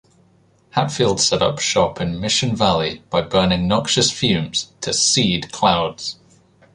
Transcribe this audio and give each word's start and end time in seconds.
Hatfield 0.71 1.21
set 1.21 1.43
up 1.43 1.59
shop 1.59 2.01
in 2.01 2.19
Mission 2.19 2.55
Valley 2.55 3.03
by 3.11 3.21
burning 3.21 3.67
noxious 3.67 4.09
fumes 4.09 4.71
to 4.81 4.93
"seed" 4.93 5.51
clouds. 5.51 6.17